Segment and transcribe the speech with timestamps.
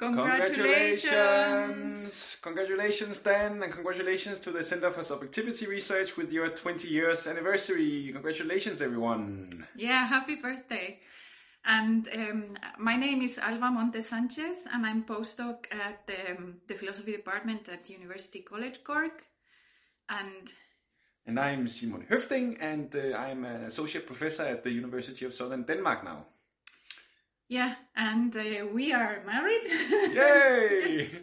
[0.00, 2.38] Congratulations!
[2.40, 8.08] Congratulations, Dan, and congratulations to the Center for Subjectivity Research with your 20 years anniversary.
[8.10, 9.66] Congratulations, everyone.
[9.76, 11.00] Yeah, happy birthday.
[11.66, 17.12] And um, my name is Alba Montes Sanchez, and I'm postdoc at um, the philosophy
[17.12, 19.24] department at University College Cork.
[20.08, 20.50] And
[21.26, 25.64] and I'm Simon Høffding, and uh, I'm an associate professor at the University of Southern
[25.64, 26.24] Denmark now.
[27.50, 29.64] Yeah, and uh, we are married.
[30.14, 30.94] Yay!
[30.94, 31.20] yes.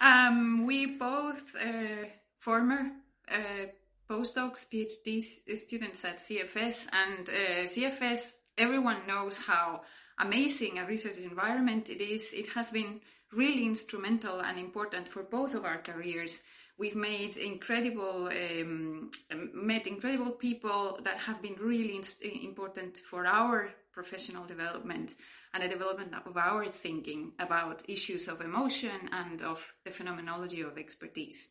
[0.00, 2.08] um, we both uh,
[2.40, 2.90] former
[3.30, 3.66] uh,
[4.10, 5.22] postdocs, PhD
[5.56, 8.38] students at CFS, and uh, CFS.
[8.58, 9.82] Everyone knows how
[10.18, 12.32] amazing a research environment it is.
[12.32, 13.00] It has been
[13.32, 16.42] really instrumental and important for both of our careers.
[16.78, 22.00] We've made incredible, um, met incredible people that have been really
[22.42, 25.14] important for our professional development
[25.52, 30.78] and the development of our thinking about issues of emotion and of the phenomenology of
[30.78, 31.50] expertise.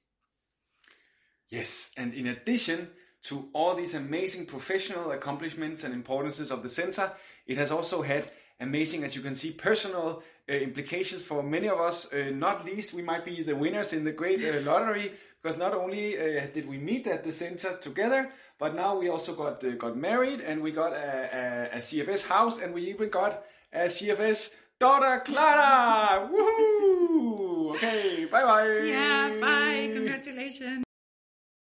[1.50, 2.89] Yes, and in addition
[3.23, 7.11] to all these amazing professional accomplishments and importances of the center,
[7.45, 10.23] it has also had amazing, as you can see, personal
[10.55, 12.11] implications for many of us.
[12.11, 15.73] Uh, not least, we might be the winners in the great uh, lottery because not
[15.73, 19.72] only uh, did we meet at the center together, but now we also got uh,
[19.72, 23.86] got married and we got a, a, a, CFS house and we even got a
[23.86, 26.30] CFS daughter, Clara.
[26.30, 27.75] Woohoo!
[27.75, 28.81] Okay, bye bye.
[28.84, 29.91] Yeah, bye.
[29.94, 30.84] Congratulations.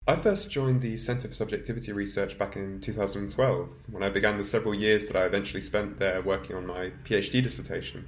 [0.07, 4.43] I first joined the Centre for Subjectivity Research back in 2012 when I began the
[4.43, 8.07] several years that I eventually spent there working on my PhD dissertation.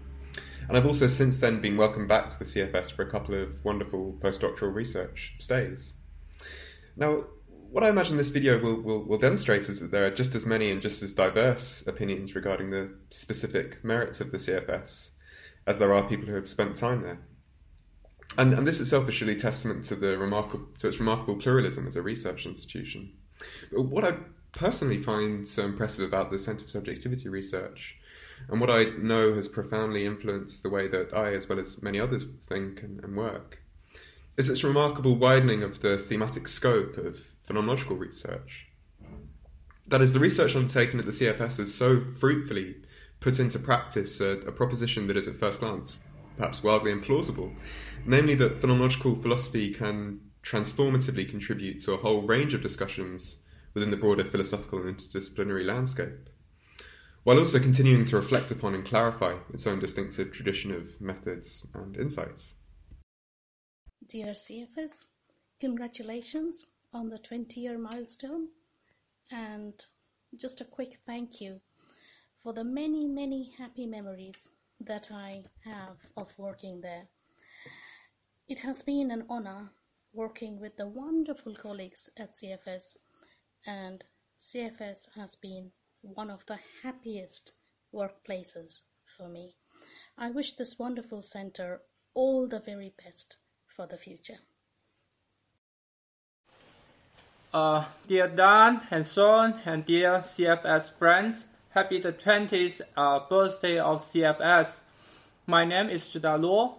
[0.72, 3.50] And I've also since then been welcomed back to the CFS for a couple of
[3.66, 5.92] wonderful postdoctoral research stays.
[6.96, 7.26] Now,
[7.70, 10.46] what I imagine this video will, will, will demonstrate is that there are just as
[10.46, 15.10] many and just as diverse opinions regarding the specific merits of the CFS
[15.68, 17.20] as there are people who have spent time there.
[18.38, 21.98] And, and this itself is surely testament to the remarkable to its remarkable pluralism as
[21.98, 23.12] a research institution.
[23.74, 24.20] But what I
[24.54, 27.98] personally find so impressive about the Centre for Subjectivity Research,
[28.50, 32.00] and what I know has profoundly influenced the way that I, as well as many
[32.00, 33.60] others, think and, and work,
[34.38, 38.68] is its remarkable widening of the thematic scope of phenomenological research.
[39.88, 42.76] That is, the research undertaken at the CFS has so fruitfully
[43.20, 45.98] put into practice a, a proposition that is at first glance
[46.38, 47.54] perhaps wildly implausible,
[48.06, 53.36] namely that phenomenological philosophy can transformatively contribute to a whole range of discussions
[53.74, 56.30] within the broader philosophical and interdisciplinary landscape,
[57.24, 61.96] while also continuing to reflect upon and clarify its own distinctive tradition of methods and
[61.96, 62.56] insights.
[64.08, 65.06] Dear CFS,
[65.60, 68.48] congratulations on the 20 year milestone,
[69.32, 69.74] and
[70.36, 71.62] just a quick thank you
[72.42, 74.50] for the many, many happy memories
[74.80, 77.08] that I have of working there.
[78.48, 79.72] It has been an honor
[80.14, 82.98] working with the wonderful colleagues at CFS,
[83.68, 84.04] and
[84.40, 85.72] CFS has been
[86.02, 87.54] one of the happiest
[87.94, 88.84] workplaces
[89.18, 89.56] for me.
[90.18, 91.82] I wish this wonderful center
[92.14, 93.38] all the very best
[93.76, 94.40] for the future.
[97.54, 104.04] Uh, dear Dan and Sean and dear CFS friends, Happy the 20th uh, birthday of
[104.04, 104.68] CFS.
[105.48, 106.76] My name is Zhida Luo,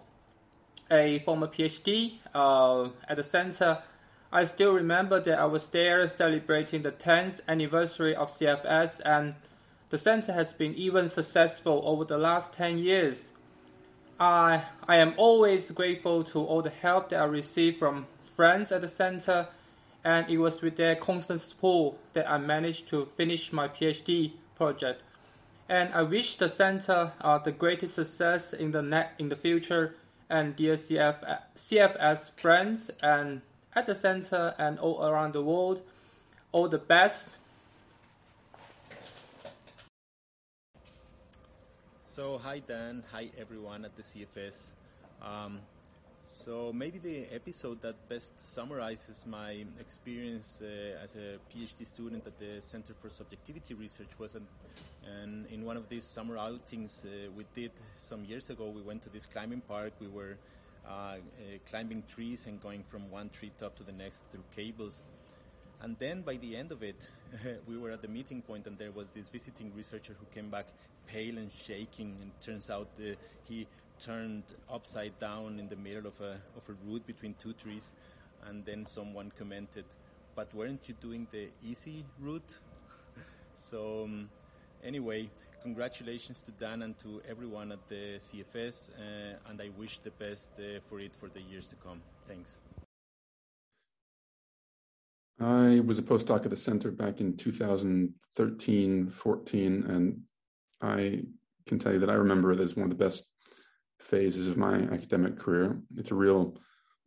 [0.91, 3.81] a former PhD uh, at the center.
[4.35, 9.35] I still remember that I was there celebrating the 10th anniversary of CFS, and
[9.91, 13.29] the center has been even successful over the last 10 years.
[14.19, 18.81] I, I am always grateful to all the help that I received from friends at
[18.81, 19.49] the center,
[20.03, 25.03] and it was with their constant support that I managed to finish my PhD project.
[25.69, 29.93] And I wish the center uh, the greatest success in the net in the future.
[30.27, 33.41] And dear CF, CFS friends and
[33.75, 35.81] at the center and all around the world,
[36.51, 37.29] all the best.
[42.07, 44.73] So hi Dan, hi everyone at the CFS.
[45.21, 45.59] Um,
[46.23, 52.37] so maybe the episode that best summarizes my experience uh, as a PhD student at
[52.39, 54.45] the Center for Subjectivity Research was an,
[55.05, 58.69] an in one of these summer outings uh, we did some years ago.
[58.69, 59.93] We went to this climbing park.
[59.99, 60.37] We were
[61.69, 65.03] climbing trees and going from one tree top to the next through cables.
[65.81, 67.09] And then by the end of it,
[67.67, 70.67] we were at the meeting point, and there was this visiting researcher who came back
[71.07, 72.15] pale and shaking.
[72.21, 73.67] And turns out uh, he
[73.99, 77.91] turned upside down in the middle of a, of a route between two trees.
[78.47, 79.85] And then someone commented,
[80.35, 82.59] but weren't you doing the easy route?
[83.53, 84.29] so, um,
[84.83, 85.29] anyway,
[85.63, 90.51] congratulations to Dan and to everyone at the CFS, uh, and I wish the best
[90.59, 92.01] uh, for it for the years to come.
[92.27, 92.59] Thanks.
[95.39, 100.21] I was a postdoc at the center back in 2013 14, and
[100.81, 101.23] I
[101.65, 103.25] can tell you that I remember it as one of the best
[103.99, 105.81] phases of my academic career.
[105.95, 106.57] It's a real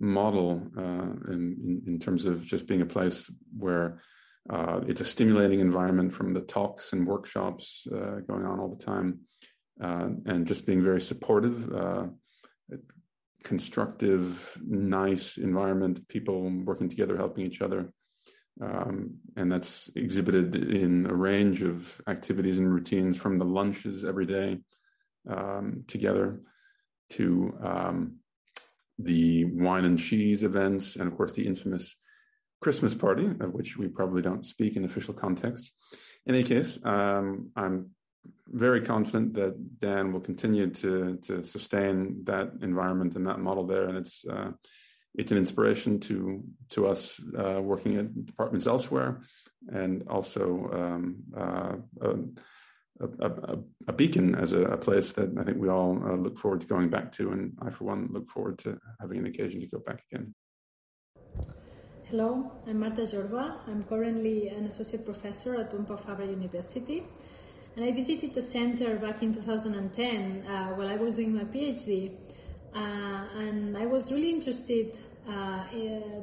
[0.01, 4.03] model uh, in, in, terms of just being a place where
[4.49, 8.85] uh, it's a stimulating environment from the talks and workshops uh, going on all the
[8.85, 9.21] time,
[9.83, 12.07] uh, and just being very supportive, uh,
[13.43, 17.93] constructive, nice environment, people working together, helping each other.
[18.61, 24.27] Um, and that's exhibited in a range of activities and routines from the lunches every
[24.27, 24.59] day
[25.29, 26.41] um, together
[27.11, 28.17] to um,
[28.99, 31.97] the wine and cheese events, and of course the infamous
[32.61, 35.73] Christmas party, of which we probably don't speak in official context.
[36.27, 37.91] In any case, um, I'm
[38.49, 43.89] very confident that Dan will continue to to sustain that environment and that model there,
[43.89, 44.51] and it's uh,
[45.15, 49.21] it's an inspiration to to us uh, working at departments elsewhere,
[49.73, 51.77] and also um, uh,
[53.01, 53.59] a, a,
[53.89, 56.67] a, beacon as a, a, place that I think we all uh, look forward to
[56.67, 59.79] going back to, and I, for one, look forward to having an occasion to go
[59.79, 60.35] back again.
[62.09, 63.57] Hello, I'm Marta Jorba.
[63.67, 67.03] I'm currently an associate professor at Pompeu Fabra University,
[67.75, 72.13] and I visited the center back in 2010 uh, while I was doing my PhD,
[72.77, 74.97] uh, and I was really interested
[75.29, 75.65] uh,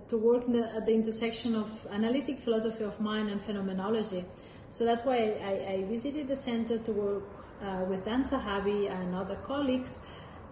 [0.08, 4.24] to work the, at the intersection of analytic philosophy of mind and phenomenology.
[4.70, 7.24] So that's why I, I visited the center to work
[7.62, 10.00] uh, with Dan Zahavi and other colleagues,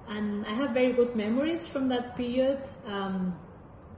[0.09, 2.59] and I have very good memories from that period.
[2.85, 3.33] Um,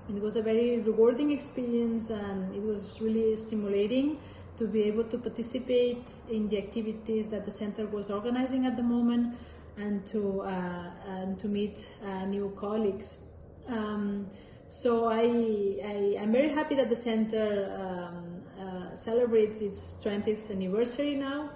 [0.10, 4.18] it was a very rewarding experience, and it was really stimulating
[4.58, 8.84] to be able to participate in the activities that the center was organizing at the
[8.84, 9.36] moment,
[9.78, 13.20] and to uh, and to meet uh, new colleagues.
[13.68, 14.30] Um,
[14.68, 17.48] so I, I am very happy that the center
[17.78, 21.52] um, uh, celebrates its 20th anniversary now,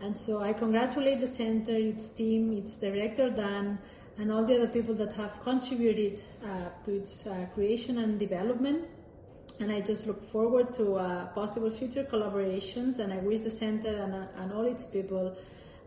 [0.00, 3.78] and so I congratulate the center, its team, its director Dan,
[4.18, 8.86] and all the other people that have contributed uh, to its uh, creation and development.
[9.60, 14.02] And I just look forward to uh, possible future collaborations, and I wish the center
[14.02, 15.36] and, uh, and all its people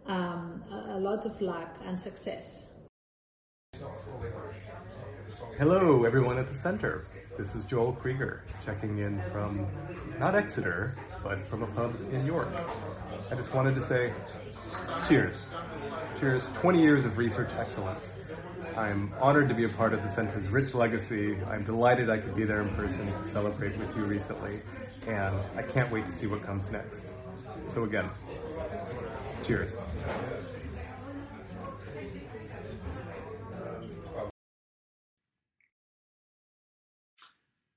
[0.08, 2.66] um, a, a lot of luck and success.
[5.58, 7.06] Hello, everyone at the center.
[7.38, 9.68] This is Joel Krueger checking in from
[10.20, 12.48] not Exeter, but from a pub in York.
[13.30, 14.14] I just wanted to say
[15.08, 15.48] cheers.
[16.20, 16.48] Cheers.
[16.56, 18.16] 20 years of research excellence.
[18.78, 21.38] I'm honored to be a part of the center's rich legacy.
[21.50, 24.60] I'm delighted I could be there in person to celebrate with you recently,
[25.08, 27.06] and I can't wait to see what comes next.
[27.70, 28.10] So, again,
[29.46, 29.78] cheers.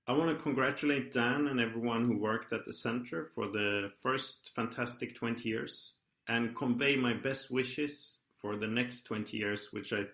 [0.08, 4.52] I want to congratulate Dan and everyone who worked at the center for the first
[4.56, 5.92] fantastic 20 years
[6.28, 10.04] and convey my best wishes for the next 20 years, which I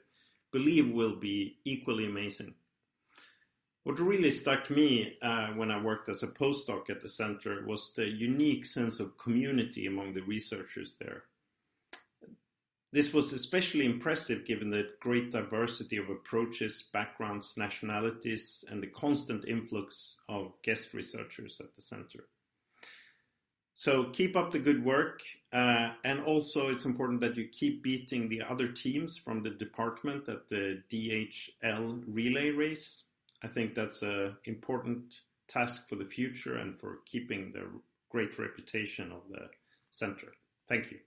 [0.53, 2.55] believe will be equally amazing.
[3.83, 7.93] What really struck me uh, when I worked as a postdoc at the center was
[7.95, 11.25] the unique sense of community among the researchers there.
[12.93, 19.45] This was especially impressive given the great diversity of approaches, backgrounds, nationalities, and the constant
[19.47, 22.29] influx of guest researchers at the center.
[23.75, 25.21] So keep up the good work,
[25.53, 30.29] uh, and also it's important that you keep beating the other teams from the department
[30.29, 33.03] at the DHL relay race.
[33.43, 37.67] I think that's an important task for the future and for keeping the
[38.11, 39.49] great reputation of the
[39.91, 40.29] center.
[40.69, 40.99] Thank you.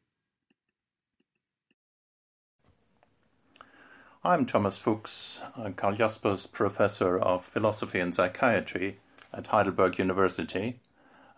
[4.24, 5.40] I'm Thomas Fuchs,
[5.78, 9.00] Karl Jaspers Professor of Philosophy and Psychiatry
[9.34, 10.80] at Heidelberg University,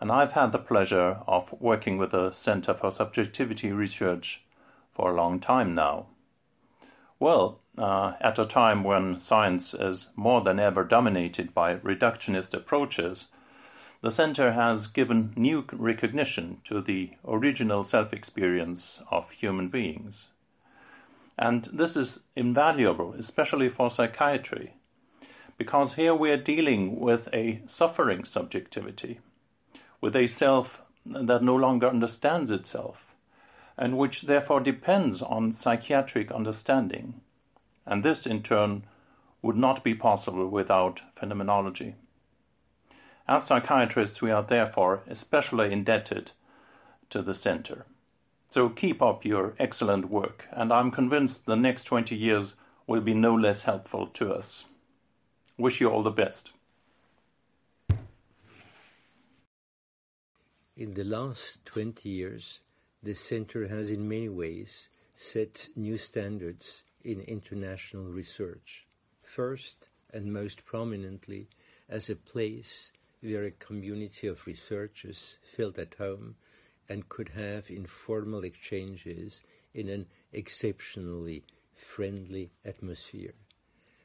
[0.00, 4.42] and I've had the pleasure of working with the Center for Subjectivity Research
[4.94, 6.06] for a long time now.
[7.18, 13.28] Well, uh, at a time when science is more than ever dominated by reductionist approaches,
[14.00, 20.28] the Center has given new recognition to the original self experience of human beings.
[21.36, 24.72] And this is invaluable, especially for psychiatry,
[25.58, 29.20] because here we are dealing with a suffering subjectivity,
[30.00, 33.14] with a self that no longer understands itself,
[33.76, 37.20] and which therefore depends on psychiatric understanding.
[37.86, 38.84] And this, in turn,
[39.42, 41.94] would not be possible without phenomenology.
[43.26, 46.32] As psychiatrists, we are therefore especially indebted
[47.10, 47.86] to the center.
[48.50, 52.54] So keep up your excellent work, and I'm convinced the next 20 years
[52.86, 54.64] will be no less helpful to us.
[55.56, 56.50] Wish you all the best.
[60.80, 62.60] In the last 20 years,
[63.02, 68.86] the Center has in many ways set new standards in international research.
[69.22, 71.50] First, and most prominently,
[71.86, 76.36] as a place where a community of researchers felt at home
[76.88, 79.42] and could have informal exchanges
[79.74, 81.44] in an exceptionally
[81.74, 83.34] friendly atmosphere.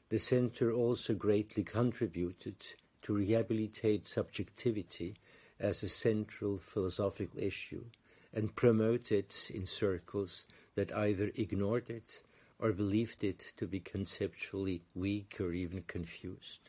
[0.09, 2.65] The center also greatly contributed
[3.03, 5.15] to rehabilitate subjectivity
[5.59, 7.85] as a central philosophical issue
[8.33, 10.45] and promote it in circles
[10.75, 12.21] that either ignored it
[12.59, 16.59] or believed it to be conceptually weak or even confused.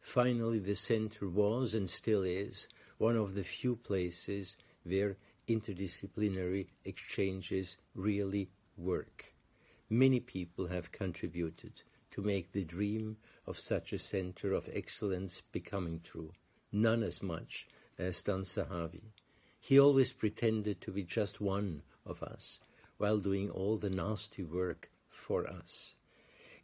[0.00, 5.16] Finally, the center was and still is one of the few places where
[5.48, 9.34] interdisciplinary exchanges really work.
[9.88, 13.16] Many people have contributed to make the dream
[13.46, 16.32] of such a center of excellence becoming true.
[16.72, 17.66] None as much
[17.98, 19.12] Dan Zahavi.
[19.58, 22.60] He always pretended to be just one of us
[22.98, 25.94] while doing all the nasty work for us.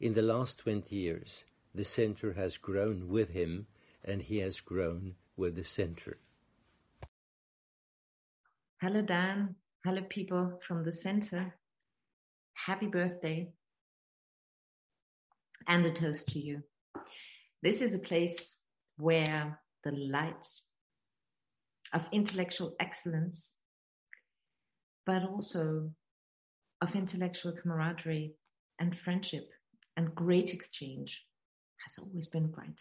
[0.01, 3.67] In the last 20 years, the center has grown with him
[4.05, 6.19] and he has grown with the center.
[8.81, 9.55] Hello, Dan.
[9.85, 11.55] Hello, people from the center.
[12.55, 13.49] Happy birthday.
[15.67, 16.63] And a toast to you.
[17.63, 18.59] This is a place
[18.97, 20.45] where the light
[21.93, 23.55] of intellectual excellence,
[25.05, 25.91] but also
[26.81, 28.35] of intellectual camaraderie
[28.79, 29.49] and friendship
[29.97, 31.25] and great exchange
[31.87, 32.81] has always been bright.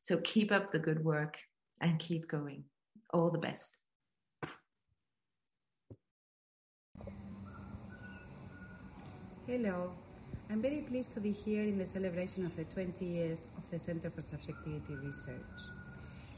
[0.00, 1.36] So keep up the good work
[1.80, 2.64] and keep going.
[3.12, 3.76] All the best.
[9.46, 9.92] Hello,
[10.50, 13.78] I'm very pleased to be here in the celebration of the 20 years of the
[13.78, 15.81] Center for Subjectivity Research.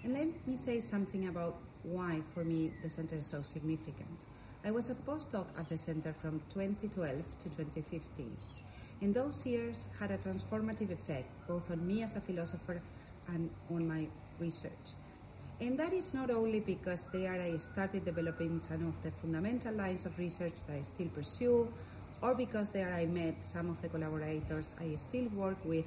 [0.04, 4.20] And let me say something about why, for me, the center is so significant.
[4.62, 8.36] I was a postdoc at the center from 2012 to 2015.
[9.00, 12.82] And those years had a transformative effect both on me as a philosopher
[13.28, 14.06] and on my
[14.38, 14.92] research.
[15.62, 20.04] And that is not only because there I started developing some of the fundamental lines
[20.04, 21.72] of research that I still pursue,
[22.20, 25.86] or because there I met some of the collaborators I still work with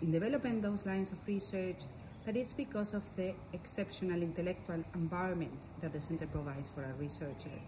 [0.00, 1.82] in developing those lines of research,
[2.24, 7.58] but it's because of the exceptional intellectual environment that the center provides for a researcher.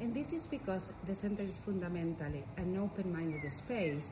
[0.00, 4.10] And this is because the center is fundamentally an open-minded space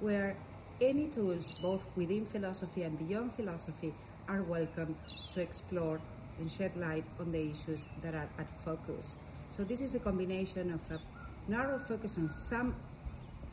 [0.00, 0.36] where
[0.80, 3.94] any tools, both within philosophy and beyond philosophy,
[4.28, 4.96] are welcome
[5.34, 6.00] to explore
[6.38, 9.16] and shed light on the issues that are at focus.
[9.50, 11.00] So this is a combination of a
[11.48, 12.74] narrow focus on some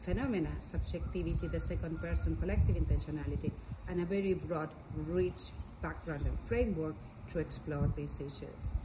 [0.03, 3.51] phenomena, subjectivity, the second person, collective intentionality,
[3.87, 4.69] and a very broad,
[5.07, 6.95] rich background and framework
[7.31, 8.79] to explore these issues.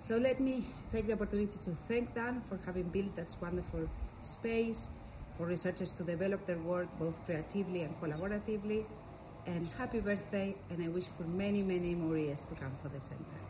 [0.00, 3.88] So let me take the opportunity to thank Dan for having built that wonderful
[4.22, 4.88] space
[5.36, 8.84] for researchers to develop their work both creatively and collaboratively.
[9.46, 13.00] And happy birthday, and I wish for many, many more years to come for the
[13.00, 13.40] center.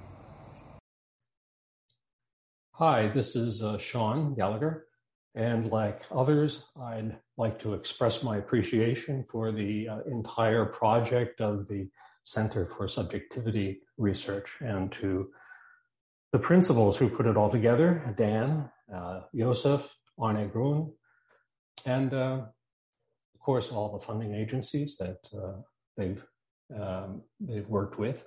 [2.72, 4.85] Hi, this is uh, Sean Gallagher.
[5.36, 11.68] And like others, I'd like to express my appreciation for the uh, entire project of
[11.68, 11.90] the
[12.24, 15.30] Center for Subjectivity Research and to
[16.32, 20.90] the principals who put it all together Dan, uh, Josef, Arne Grøn,
[21.84, 22.40] and uh,
[23.34, 25.60] of course all the funding agencies that uh,
[25.96, 26.24] they've
[26.74, 28.26] um, they've worked with.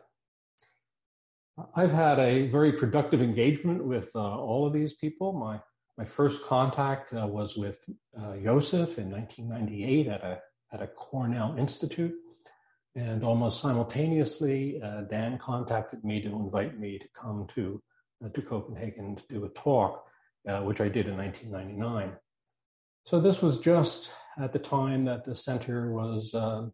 [1.76, 5.34] I've had a very productive engagement with uh, all of these people.
[5.34, 5.60] My
[6.00, 7.78] my first contact uh, was with
[8.18, 10.42] uh, Josef in 1998 at a
[10.72, 12.16] at a Cornell Institute,
[12.96, 17.82] and almost simultaneously, uh, Dan contacted me to invite me to come to
[18.24, 20.06] uh, to Copenhagen to do a talk,
[20.48, 22.14] uh, which I did in 1999.
[23.06, 24.10] So this was just
[24.42, 26.68] at the time that the center was uh,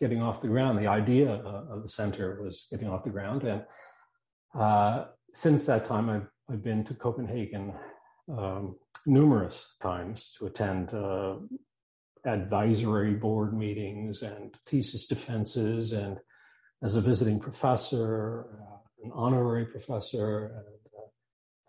[0.00, 0.78] getting off the ground.
[0.78, 3.64] The idea of the center was getting off the ground, and
[5.34, 7.74] since that time, I've I've been to Copenhagen
[8.36, 11.36] um, numerous times to attend uh,
[12.24, 16.18] advisory board meetings and thesis defenses, and
[16.82, 20.64] as a visiting professor, uh, an honorary professor, and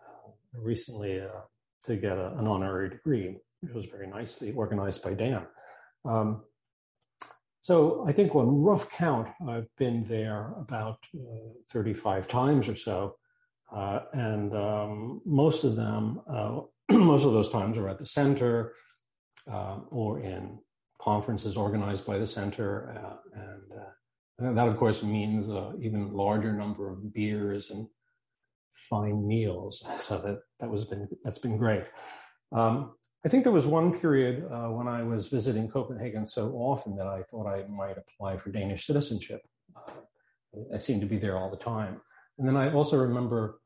[0.00, 1.28] uh, recently uh,
[1.86, 3.36] to get a, an honorary degree.
[3.62, 5.46] It was very nicely organized by Dan.
[6.04, 6.42] Um,
[7.62, 13.16] so I think on rough count, I've been there about uh, 35 times or so.
[13.74, 16.60] Uh, and um, most of them uh,
[16.90, 18.72] most of those times are at the center
[19.50, 20.58] uh, or in
[21.00, 22.90] conferences organized by the center.
[22.90, 23.90] Uh, and, uh,
[24.38, 27.86] and, that, of course, means an even larger number of beers and
[28.74, 29.84] fine meals.
[29.98, 31.84] So that, that was been, that's been great.
[32.52, 32.92] Um,
[33.24, 37.06] I think there was one period uh, when I was visiting Copenhagen so often that
[37.06, 39.42] I thought I might apply for Danish citizenship.
[40.74, 42.00] I seemed to be there all the time.
[42.38, 43.59] And then I also remember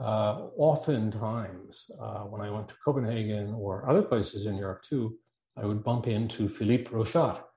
[0.00, 5.16] uh, oftentimes uh, when I went to Copenhagen or other places in Europe too,
[5.56, 7.40] I would bump into Philippe Rochat.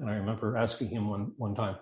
[0.00, 1.76] And I remember asking him one, one time,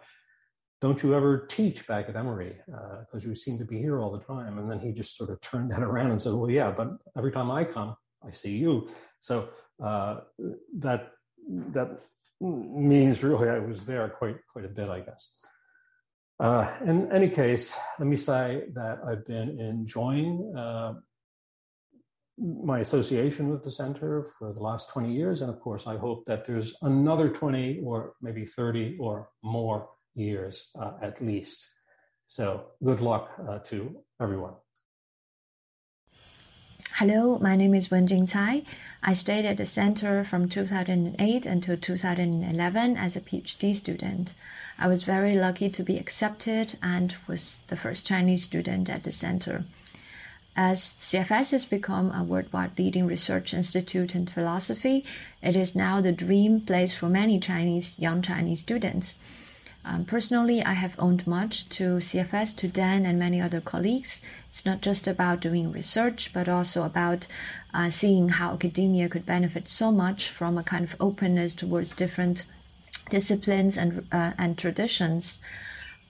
[0.81, 2.57] don't you ever teach back at Emory?
[2.67, 4.59] Because uh, you seem to be here all the time.
[4.59, 7.33] And then he just sort of turned that around and said, well, yeah, but every
[7.33, 7.97] time I come,
[8.27, 8.89] I see you.
[9.21, 9.49] So
[9.83, 10.21] uh,
[10.79, 11.13] that
[11.49, 12.01] that
[12.41, 15.37] means really I was there quite quite a bit, I guess.
[16.43, 20.95] Uh, in any case, let me say that I've been enjoying uh,
[22.37, 25.41] my association with the center for the last 20 years.
[25.41, 30.71] And of course, I hope that there's another 20 or maybe 30 or more years
[30.77, 31.65] uh, at least.
[32.27, 34.55] So good luck uh, to everyone.
[37.05, 38.63] Hello, my name is Wenjing Cai.
[39.03, 44.35] I stayed at the center from 2008 until 2011 as a PhD student.
[44.79, 49.11] I was very lucky to be accepted and was the first Chinese student at the
[49.11, 49.65] center.
[50.55, 55.05] As CFS has become a worldwide leading research institute in philosophy,
[55.43, 59.17] it is now the dream place for many Chinese young Chinese students.
[59.85, 64.23] Um, personally, I have owned much to CFS, to Dan, and many other colleagues.
[64.49, 67.27] It's not just about doing research, but also about
[67.75, 72.45] uh, seeing how academia could benefit so much from a kind of openness towards different
[73.11, 75.41] disciplines and uh, and traditions.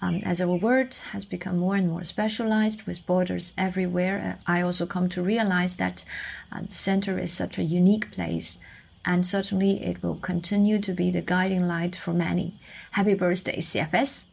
[0.02, 4.61] Um, as our world has become more and more specialized with borders everywhere, uh, I
[4.61, 6.05] also come to realize that
[6.51, 8.59] uh, the center is such a unique place,
[9.05, 12.55] and certainly it will continue to be the guiding light for many.
[12.92, 14.26] Happy birthday, CFS!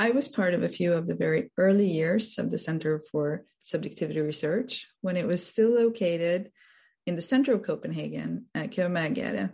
[0.00, 3.44] I was part of a few of the very early years of the Center for
[3.62, 6.50] Subjectivity Research when it was still located
[7.06, 9.52] in the center of Copenhagen at Kjøbmagergade.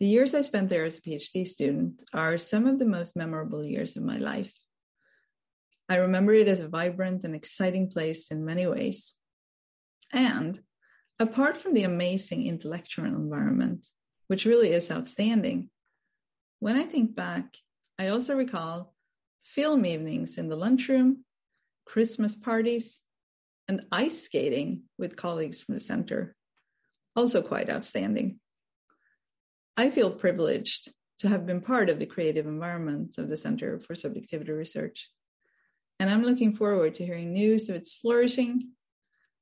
[0.00, 3.64] The years I spent there as a PhD student are some of the most memorable
[3.64, 4.52] years of my life.
[5.88, 9.14] I remember it as a vibrant and exciting place in many ways.
[10.12, 10.60] And
[11.18, 13.88] apart from the amazing intellectual environment,
[14.26, 15.70] which really is outstanding,
[16.58, 17.56] when I think back,
[17.98, 18.94] I also recall
[19.44, 21.24] film evenings in the lunchroom,
[21.84, 23.00] Christmas parties,
[23.68, 26.34] and ice skating with colleagues from the center.
[27.14, 28.40] Also quite outstanding.
[29.76, 33.94] I feel privileged to have been part of the creative environment of the Center for
[33.94, 35.08] Subjectivity Research.
[35.98, 38.62] And I'm looking forward to hearing news of its flourishing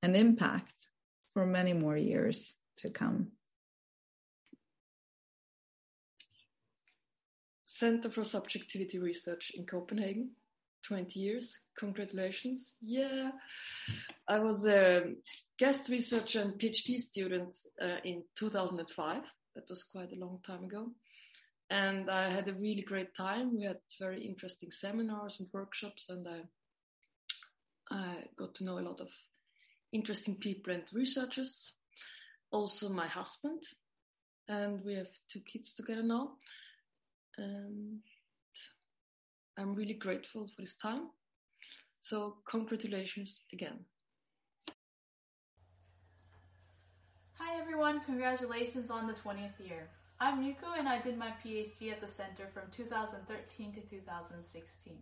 [0.03, 0.73] and impact
[1.35, 3.33] for many more years to come.
[7.66, 10.31] Center for Subjectivity Research in Copenhagen,
[10.87, 11.59] 20 years.
[11.77, 12.77] Congratulations.
[12.81, 13.33] Yeah.
[14.29, 15.14] I was a
[15.59, 19.23] guest researcher and PhD student uh, in 2005.
[19.57, 20.87] That was quite a long time ago.
[21.70, 23.57] And I had a really great time.
[23.57, 26.40] We had very interesting seminars and workshops, and I,
[27.90, 29.09] I got to know a lot of
[29.94, 31.72] interesting people and researchers.
[32.50, 33.62] Also, my husband,
[34.48, 36.33] and we have two kids together now.
[37.38, 38.00] And
[39.57, 41.11] I'm really grateful for this time.
[42.00, 43.78] So, congratulations again.
[47.38, 49.88] Hi everyone, congratulations on the 20th year.
[50.20, 54.96] I'm Yuko and I did my PhD at the center from 2013 to 2016.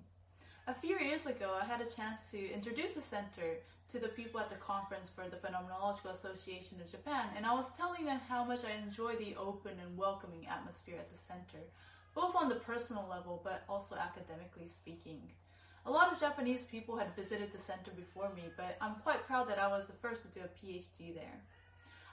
[0.68, 3.58] A few years ago, I had a chance to introduce the center
[3.90, 7.76] to the people at the conference for the Phenomenological Association of Japan, and I was
[7.76, 11.64] telling them how much I enjoy the open and welcoming atmosphere at the center,
[12.14, 15.20] both on the personal level but also academically speaking.
[15.84, 19.48] A lot of Japanese people had visited the center before me, but I'm quite proud
[19.48, 21.40] that I was the first to do a PhD there.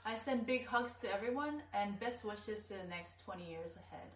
[0.04, 4.14] I send big hugs to everyone and best wishes to the next 20 years ahead.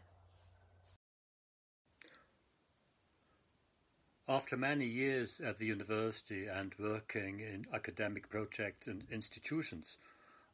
[4.27, 9.99] After many years at the university and working in academic projects and institutions,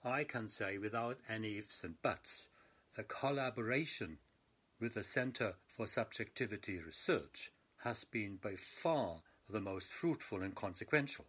[0.03, 2.49] I can say without any ifs and buts,
[2.97, 4.19] the collaboration
[4.81, 7.53] with the Center for Subjectivity Research
[7.85, 11.27] has been by far the most fruitful and consequential.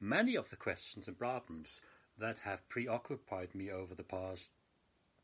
[0.00, 1.82] Many of the questions and problems
[2.16, 4.48] that have preoccupied me over the past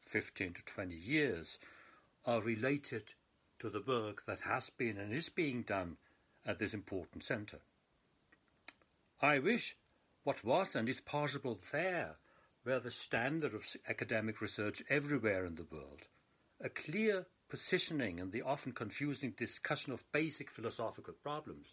[0.03, 1.59] 15 to 20 years
[2.27, 3.15] are related
[3.65, 5.97] to the work that has been and is being done
[6.45, 7.61] at this important center.
[9.23, 9.75] I wish
[10.23, 12.17] what was and is possible there
[12.67, 16.03] were the standard of academic research everywhere in the world.
[16.61, 21.69] A clear positioning in the often confusing discussion of basic philosophical problems,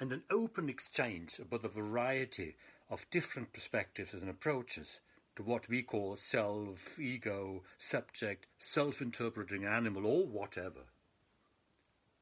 [0.00, 2.56] and an open exchange about the variety
[2.90, 4.98] of different perspectives and approaches
[5.36, 10.86] to what we call self, ego, subject, self interpreting animal, or whatever.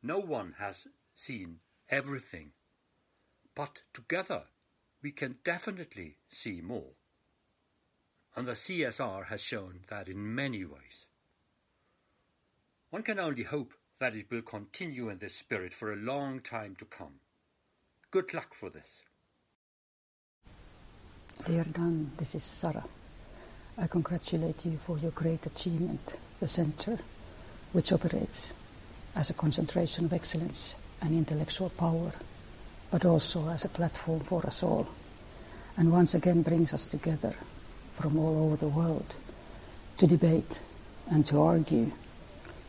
[0.03, 2.53] No one has seen everything,
[3.55, 4.45] but together
[5.03, 6.95] we can definitely see more.
[8.35, 11.09] And the CSR has shown that in many ways.
[12.91, 16.75] One can only hope that it will continue in this spirit for a long time
[16.77, 17.21] to come.
[18.11, 19.03] Good luck for this.
[21.47, 22.85] Dear Dan, this is Sarah.
[23.79, 26.01] I congratulate you for your great achievement,
[26.41, 26.99] the Center,
[27.73, 28.53] which operates
[29.17, 32.13] as a concentration of excellence and intellectual power,
[32.91, 34.89] but also as a platform for us all,
[35.77, 37.35] and once again brings us together
[37.93, 39.15] from all over the world
[39.97, 40.61] to debate
[41.11, 41.91] and to argue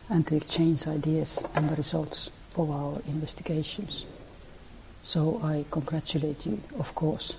[0.09, 4.05] and to exchange ideas and the results of our investigations.
[5.03, 7.35] So I congratulate you, of course,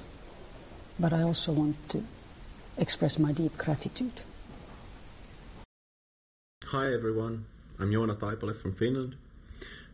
[1.01, 2.05] but I also want to
[2.79, 4.13] express my deep gratitude.
[6.67, 7.47] Hi everyone,
[7.79, 9.17] I'm Joona Taipale from Finland.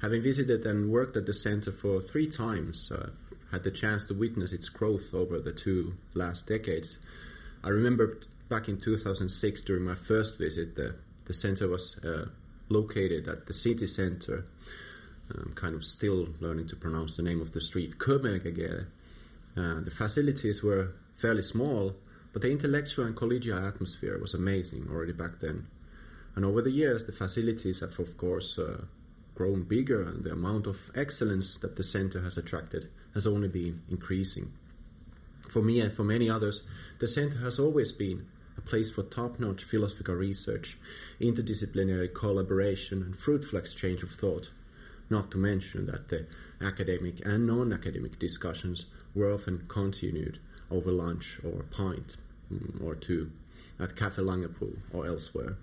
[0.00, 3.10] Having visited and worked at the center for three times, uh,
[3.50, 6.96] had the chance to witness its growth over the two last decades.
[7.62, 10.94] I remember back in 2006 during my first visit, the,
[11.26, 12.26] the center was uh,
[12.70, 14.44] located at the city center.
[15.34, 18.86] I'm kind of still learning to pronounce the name of the street, Kömärgegere.
[19.56, 21.94] Uh, the facilities were fairly small,
[22.32, 25.66] but the intellectual and collegial atmosphere was amazing already back then.
[26.36, 28.84] And over the years, the facilities have, of course, uh,
[29.34, 33.82] grown bigger, and the amount of excellence that the center has attracted has only been
[33.88, 34.52] increasing.
[35.48, 36.62] For me and for many others,
[37.00, 40.78] the center has always been a place for top notch philosophical research,
[41.20, 44.50] interdisciplinary collaboration, and fruitful exchange of thought.
[45.08, 46.26] Not to mention that the
[46.60, 50.38] academic and non academic discussions were often continued
[50.70, 52.16] over lunch or a pint
[52.52, 53.30] mm, or two
[53.78, 55.56] at Cafe Langepool or elsewhere.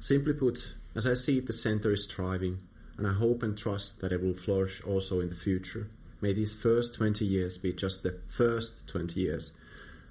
[0.00, 2.58] Simply put, as I see it, the center is thriving,
[2.96, 5.88] and I hope and trust that it will flourish also in the future.
[6.20, 9.50] May these first 20 years be just the first 20 years.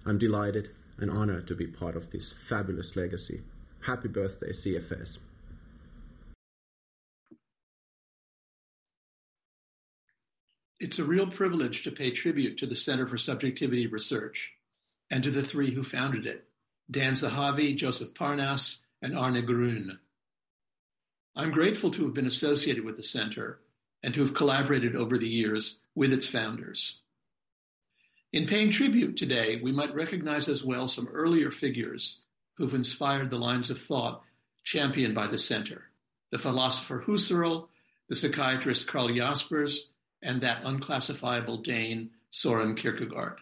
[0.05, 3.41] I'm delighted and honored to be part of this fabulous legacy.
[3.81, 5.17] Happy birthday, CFS.
[10.85, 14.53] It's a real privilege to pay tribute to the Center for Subjectivity Research
[15.09, 16.47] and to the three who founded it
[16.91, 19.97] Dan Zahavi, Josef Parnas, and Arne Grøn.
[21.35, 23.61] I'm grateful to have been associated with the center
[24.03, 27.01] and to have collaborated over the years with its founders.
[28.31, 32.19] In paying tribute today, we might recognize as well some earlier figures
[32.57, 34.21] who've inspired the lines of thought
[34.63, 35.85] championed by the center
[36.29, 37.69] the philosopher Husserl,
[38.07, 39.89] the psychiatrist Karl Jaspers,
[40.25, 43.37] and that unclassifiable Dane, Soren Kierkegaard.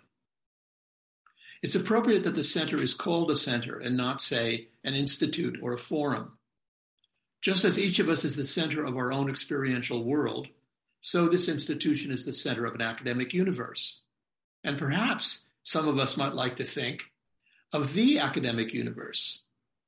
[1.64, 5.74] It's appropriate that the center is called a center and not, say, an institute or
[5.74, 6.38] a forum.
[7.42, 10.48] Just as each of us is the center of our own experiential world,
[11.00, 14.02] so this institution is the center of an academic universe.
[14.64, 17.04] And perhaps some of us might like to think
[17.72, 19.42] of the academic universe,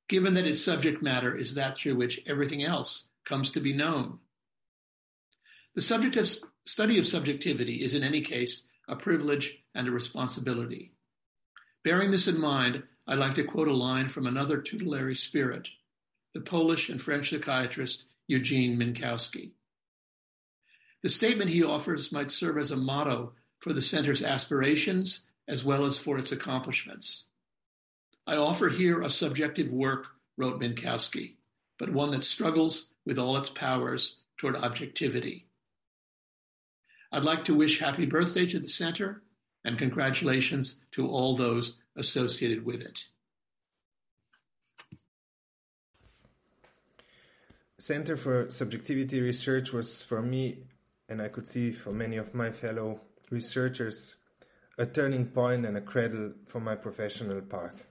[0.07, 4.19] given that its subject matter is that through which everything else comes to be known.
[5.75, 6.29] The subject of
[6.65, 10.91] study of subjectivity is in any case a privilege and a responsibility.
[11.83, 15.69] Bearing this in mind, I'd like to quote a line from another tutelary spirit,
[16.33, 19.51] the Polish and French psychiatrist Eugene Minkowski.
[21.03, 25.85] The statement he offers might serve as a motto for the center's aspirations as well
[25.85, 27.25] as for its accomplishments.
[28.25, 31.35] I offer here a subjective work, wrote Minkowski,
[31.77, 35.45] but one that struggles with all its powers toward objectivity.
[37.15, 39.23] I'd like to wish happy birthday to the center
[39.63, 43.05] and congratulations to all those associated with it.
[47.77, 50.65] Center for Subjectivity Research was for me,
[51.07, 52.99] and I could see for many of my fellow
[53.29, 54.17] researchers,
[54.77, 57.87] a turning point and a cradle for my professional path.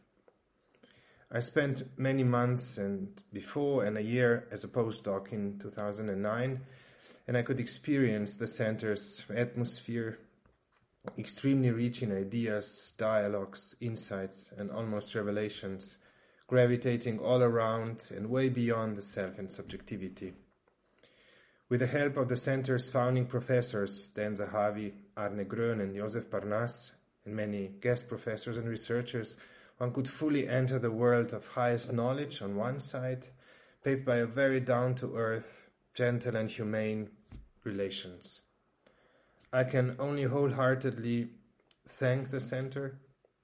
[1.33, 6.61] I spent many months and before and a year as a postdoc in 2009
[7.27, 10.19] and I could experience the center's atmosphere,
[11.19, 15.99] extremely rich in ideas, dialogues, insights, and almost revelations,
[16.47, 20.35] gravitating all around and way beyond the self and subjectivity.
[21.71, 26.93] With the help of the center's founding professors, Dan Zahavi, Arne Grön, and Josef Parnas,
[27.25, 29.39] and many guest professors and researchers,
[29.79, 33.29] one could fully enter the world of highest knowledge on one side,
[33.83, 35.64] paved by a very down to earth,
[35.95, 37.09] gentle, and humane
[37.63, 38.41] relations.
[39.53, 41.29] I can only wholeheartedly
[41.89, 42.99] thank the center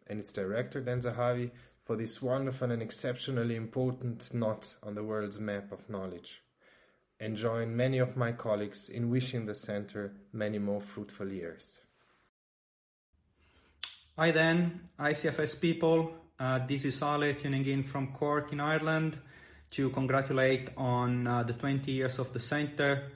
[0.09, 1.53] and its director, Dan Zahavi,
[1.85, 6.43] for this wonderful and exceptionally important knot on the world's map of knowledge,
[7.21, 11.81] and join many of my colleagues in wishing the center many more fruitful years.
[14.19, 16.15] Hi Dan, ICFS people.
[16.39, 19.19] Uh, this is Ale tuning in from Cork in Ireland
[19.71, 23.11] to congratulate on uh, the 20 years of the center.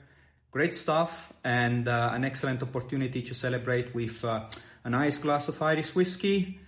[0.51, 4.45] Great stuff and uh, an excellent opportunity to celebrate with uh,
[4.83, 6.59] a nice glass of Irish whiskey.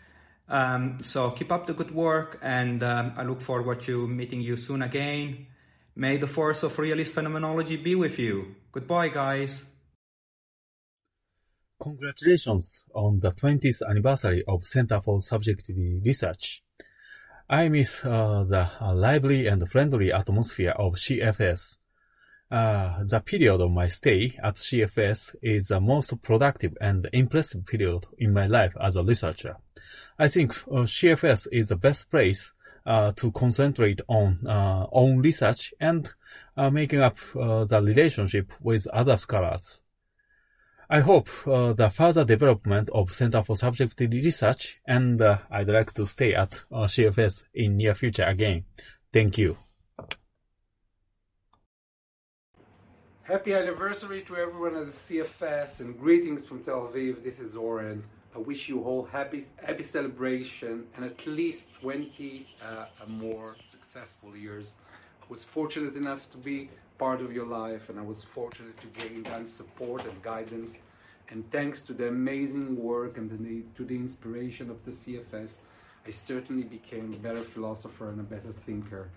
[0.49, 4.57] Um, so keep up the good work and um, I look forward to meeting you
[4.57, 5.47] soon again.
[5.95, 8.55] May the force of realist phenomenology be with you.
[8.71, 9.65] Goodbye, guys.
[11.81, 16.63] Congratulations on the 20th anniversary of Center for Subjective Research.
[17.49, 21.77] I miss uh, the uh, lively and friendly atmosphere of CFS.
[22.51, 28.05] Uh, the period of my stay at CFS is the most productive and impressive period
[28.17, 29.55] in my life as a researcher.
[30.19, 32.51] I think uh, CFS is the best place
[32.85, 36.11] uh, to concentrate on uh, own research and
[36.57, 39.81] making up the relationship with other scholars.
[40.89, 45.91] I hope uh, the further development of Center for Subjective Research, and uh, I'd like
[45.95, 48.63] to stay at uh, CFS in near future again.
[49.11, 49.57] Thank you.
[53.23, 57.21] Happy anniversary to everyone at the CFS and greetings from Tel Aviv.
[57.21, 58.01] This is Oren.
[58.33, 64.71] I wish you all happy happy celebration and at least 20 uh, more successful years.
[65.21, 68.87] I was fortunate enough to be part of your life, and I was fortunate to
[69.01, 70.71] gain that support and guidance.
[71.29, 75.51] And thanks to the amazing work and the, to the inspiration of the CFS,
[76.05, 79.09] I certainly became a better philosopher and a better thinker.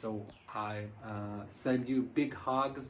[0.00, 2.86] So I uh, send you big hugs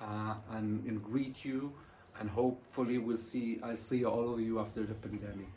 [0.00, 1.72] uh, and, and greet you,
[2.18, 5.54] and hopefully we'll see I'll see all of you after the pandemic.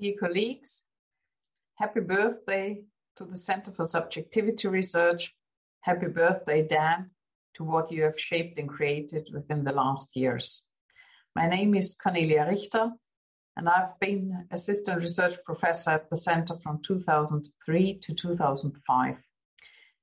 [0.00, 0.84] Dear colleagues,
[1.74, 2.80] happy birthday
[3.16, 5.34] to the Center for Subjectivity Research
[5.88, 7.12] Happy birthday, Dan,
[7.54, 10.62] to what you have shaped and created within the last years.
[11.34, 12.92] My name is Cornelia Richter,
[13.56, 19.16] and I've been assistant research professor at the center from 2003 to 2005.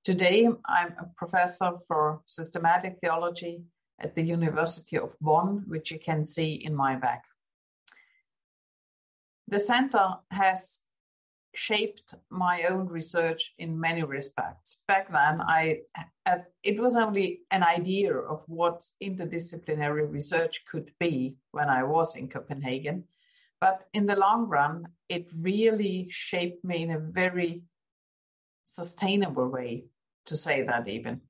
[0.04, 3.62] Today, I'm a professor for systematic theology
[4.00, 7.26] at the University of Bonn, which you can see in my back.
[9.48, 10.80] The center has
[11.56, 14.78] shaped my own research in many respects.
[14.88, 15.82] Back then, I
[16.26, 22.16] uh, it was only an idea of what interdisciplinary research could be when I was
[22.16, 23.06] in Copenhagen,
[23.62, 27.64] but in the long run, it really shaped me in a very
[28.64, 29.86] sustainable way,
[30.26, 31.22] to say that even.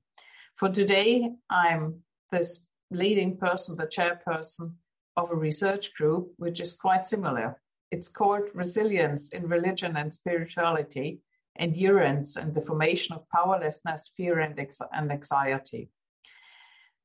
[0.56, 4.74] For today, I'm this leading person, the chairperson
[5.16, 7.60] of a research group, which is quite similar
[7.90, 11.20] it's called resilience in religion and spirituality,
[11.58, 15.90] endurance and the formation of powerlessness, fear, and, ex- and anxiety.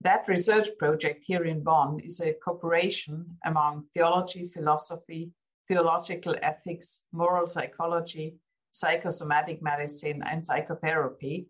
[0.02, 5.32] That research project here in Bonn is a cooperation among theology, philosophy,
[5.68, 8.38] theological ethics, moral psychology,
[8.72, 11.48] psychosomatic medicine, and psychotherapy,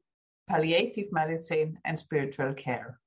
[0.49, 2.99] palliative medicine, and spiritual care.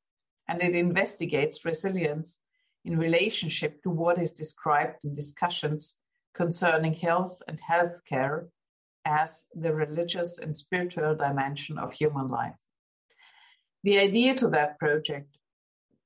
[0.49, 2.37] And it investigates resilience
[2.85, 5.97] in relationship to what is described in discussions
[6.35, 8.49] concerning health and healthcare
[9.05, 12.55] as the religious and spiritual dimension of human life.
[13.83, 15.37] The idea to that project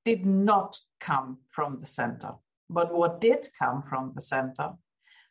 [0.04, 2.32] did not come from the center,
[2.68, 4.72] but what did come from the center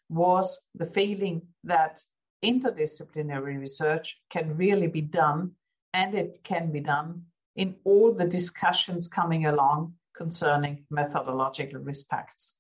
[0.10, 2.02] was the feeling that
[2.44, 5.52] interdisciplinary research can really be done
[5.94, 7.24] and it can be done
[7.56, 12.54] in all the discussions coming along concerning methodological respects.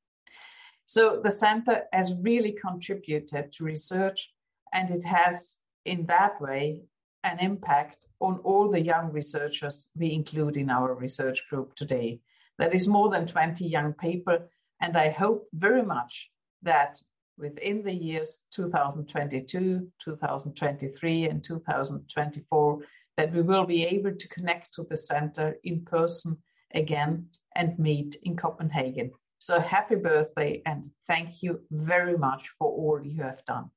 [0.87, 4.31] So the center has really contributed to research
[4.71, 6.83] and it has, in that way,
[7.25, 12.21] an impact on all the young researchers we include in our research group today.
[12.57, 14.39] That is more than 20 young people,
[14.81, 16.29] and I hope very much
[16.63, 17.01] that
[17.37, 22.79] within the years 2022, 2023, and 2024,
[23.17, 26.37] that we will be able to connect to the center in person
[26.73, 29.11] again and meet in Copenhagen.
[29.39, 33.69] So happy birthday and thank you very much for all you have done.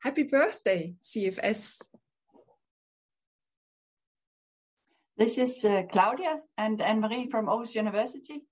[0.00, 1.82] Happy birthday, CFS.
[5.18, 8.44] This is uh, Claudia and Anne-Marie from Aarhus University.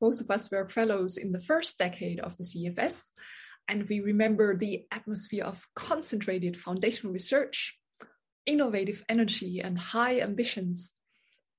[0.00, 3.10] Both of us were fellows in the first decade of the CFS,
[3.68, 7.78] and we remember the atmosphere of concentrated foundational research,
[8.46, 10.94] innovative energy and high ambitions,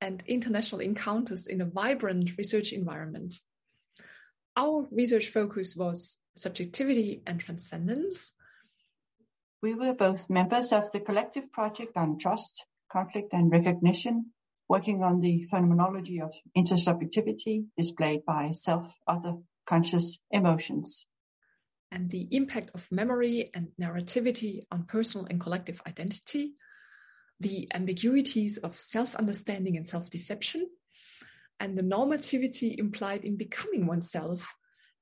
[0.04, 3.36] and international encounters in a vibrant research environment.
[4.58, 8.34] Our research focus was subjectivity and transcendence.
[9.62, 14.32] We were both members of the collective project on trust, conflict, and recognition,
[14.67, 21.06] working on the phenomenology of intersubjectivity displayed by self other conscious emotions.
[21.91, 26.56] And the impact of memory and narrativity on personal and collective identity,
[27.39, 30.67] the ambiguities of self understanding and self deception,
[31.60, 34.54] and the normativity implied in becoming oneself,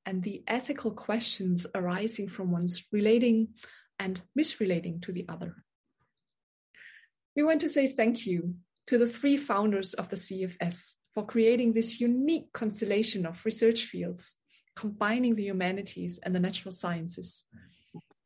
[0.06, 3.50] and the ethical questions arising from one's relating
[4.00, 5.63] and misrelating to the other.
[7.36, 8.56] We want to say thank you
[8.88, 14.36] to the three founders of the CFS for creating this unique constellation of research fields,
[14.76, 17.46] combining the humanities and the natural sciences.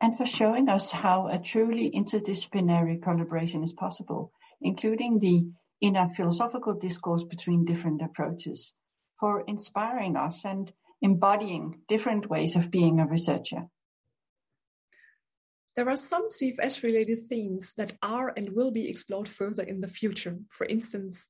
[0.05, 5.47] And for showing us how a truly interdisciplinary collaboration is possible, including the
[5.81, 8.75] inner philosophical discourse between different approaches,
[9.19, 13.65] for inspiring us and embodying different ways of being a researcher.
[15.75, 19.87] There are some CFS related themes that are and will be explored further in the
[19.87, 20.37] future.
[20.55, 21.29] For instance,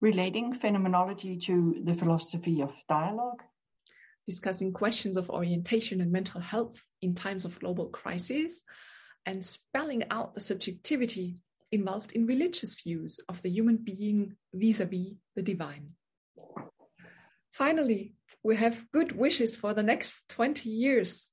[0.00, 3.44] relating phenomenology to the philosophy of dialogue,
[4.26, 8.62] discussing questions of orientation and mental health in times of global crisis,
[9.26, 11.36] and spelling out the subjectivity
[11.72, 15.90] involved in religious views of the human being vis a vis the divine.
[17.50, 21.30] Finally, we have good wishes for the next 20 years.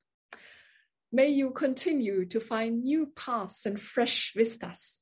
[1.12, 5.02] May you continue to find new paths and fresh vistas.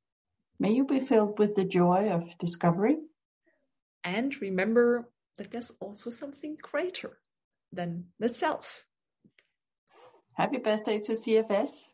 [0.60, 2.98] May you be filled with the joy of discovery.
[4.04, 7.20] And remember that there's also something greater
[7.72, 8.86] than the self.
[10.34, 11.89] Happy birthday to CFS.